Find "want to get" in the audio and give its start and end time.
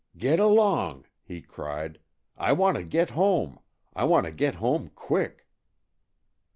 2.53-3.11, 4.05-4.55